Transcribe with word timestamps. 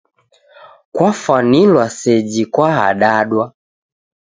Kwafwanilwa 0.93 1.85
seji 1.99 2.43
kwaadadwa. 2.53 3.45